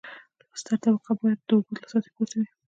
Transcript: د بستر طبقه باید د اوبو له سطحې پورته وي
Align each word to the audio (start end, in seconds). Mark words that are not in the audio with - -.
د 0.39 0.41
بستر 0.51 0.77
طبقه 0.83 1.11
باید 1.19 1.39
د 1.47 1.49
اوبو 1.55 1.71
له 1.79 1.85
سطحې 1.91 2.11
پورته 2.15 2.35
وي 2.39 2.49